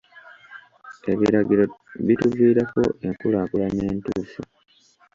[1.11, 1.63] Ebiragiro
[2.05, 4.41] bituviirako enkulaakulana entuufu.